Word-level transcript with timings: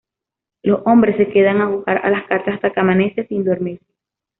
Los 0.63 0.79
hombres 0.87 1.15
se 1.17 1.29
quedan 1.29 1.61
a 1.61 1.67
jugar 1.67 2.03
a 2.03 2.09
las 2.09 2.25
cartas 2.25 2.55
hasta 2.55 2.71
que 2.73 2.79
amanece, 2.79 3.27
sin 3.27 3.43
dormir. 3.43 3.79